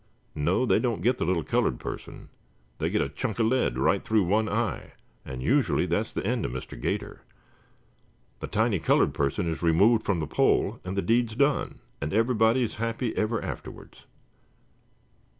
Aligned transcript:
No, 0.33 0.65
they 0.65 0.79
don't 0.79 1.03
get 1.03 1.19
the 1.19 1.25
little 1.25 1.43
cullud 1.43 1.79
person. 1.79 2.29
They 2.79 2.89
get 2.89 3.03
a 3.03 3.09
chunk 3.09 3.37
of 3.37 3.45
lead 3.45 3.77
right 3.77 4.03
through 4.03 4.23
one 4.23 4.49
eye 4.49 4.93
and 5.23 5.43
usually 5.43 5.85
that's 5.85 6.11
the 6.11 6.25
end 6.25 6.43
of 6.43 6.51
Mr. 6.51 6.75
'Gator. 6.75 7.21
The 8.39 8.47
tiny 8.47 8.79
cullud 8.79 9.13
person 9.13 9.47
is 9.47 9.61
removed 9.61 10.03
from 10.03 10.19
the 10.19 10.25
pole 10.25 10.79
and 10.83 10.97
the 10.97 11.03
deed's 11.03 11.35
done 11.35 11.81
and 12.01 12.15
everybody's 12.15 12.77
happy 12.77 13.15
ever 13.15 13.43
afterwards." 13.43 14.07